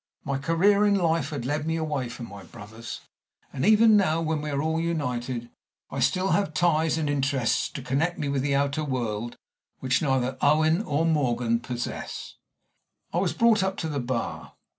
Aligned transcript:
My 0.23 0.39
career 0.39 0.83
in 0.83 0.95
life 0.95 1.29
had 1.29 1.45
led 1.45 1.67
me 1.67 1.75
away 1.75 2.09
from 2.09 2.27
my 2.27 2.41
brothers; 2.41 3.01
and 3.53 3.63
even 3.63 3.95
now, 3.95 4.19
when 4.19 4.41
we 4.41 4.49
are 4.49 4.59
all 4.59 4.79
united, 4.79 5.51
I 5.91 5.97
have 5.97 6.03
still 6.03 6.31
ties 6.47 6.97
and 6.97 7.07
interests 7.07 7.69
to 7.69 7.83
connect 7.83 8.17
me 8.17 8.27
with 8.27 8.41
the 8.41 8.55
outer 8.55 8.83
world 8.83 9.37
which 9.77 10.01
neither 10.01 10.39
Owen 10.41 10.79
nor 10.79 11.05
Morgan 11.05 11.59
possess. 11.59 12.33
I 13.13 13.19
was 13.19 13.33
brought 13.33 13.61
up 13.61 13.77
to 13.77 13.87
the 13.89 13.99
Bar. 13.99 14.53